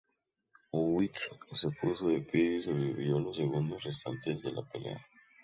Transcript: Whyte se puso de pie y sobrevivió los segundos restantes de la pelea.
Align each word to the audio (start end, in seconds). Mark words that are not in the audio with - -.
Whyte 0.73 1.29
se 1.59 1.69
puso 1.79 2.07
de 2.07 2.21
pie 2.21 2.55
y 2.55 2.61
sobrevivió 2.63 3.19
los 3.19 3.37
segundos 3.37 3.83
restantes 3.83 4.41
de 4.41 4.51
la 4.51 4.63
pelea. 4.63 5.05